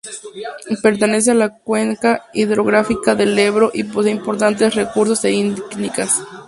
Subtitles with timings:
[0.81, 6.23] Pertenece a la cuenca hidrográfica del Ebro y posee importantes recursos de icnitas.